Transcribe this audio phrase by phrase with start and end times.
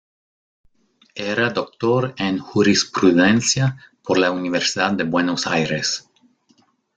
[1.33, 6.09] Era doctor en jurisprudencia por la Universidad de Buenos Aires.